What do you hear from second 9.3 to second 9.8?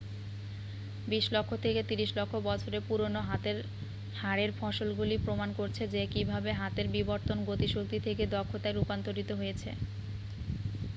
হয়েছে